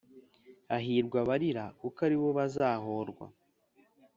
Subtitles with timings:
[0.69, 3.25] Hahirwa abarira kuko aribo bazohorwa